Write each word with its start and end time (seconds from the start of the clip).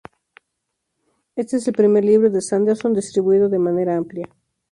Este 1.35 1.57
es 1.57 1.67
el 1.67 1.75
primer 1.75 2.03
libro 2.03 2.31
de 2.31 2.41
Sanderson 2.41 2.95
distribuido 2.95 3.49
de 3.49 3.59
manera 3.59 3.95
amplia. 3.97 4.27